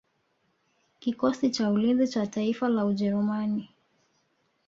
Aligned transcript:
Kikosi 0.99 1.49
cha 1.49 1.69
ulinzi 1.71 2.07
cha 2.07 2.27
taifa 2.27 2.69
la 2.69 2.85
Ujerumani 2.85 3.69